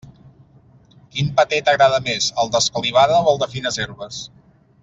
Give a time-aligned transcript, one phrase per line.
[1.17, 4.27] Quin paté t'agrada més, el d'escalivada o el de fines herbes?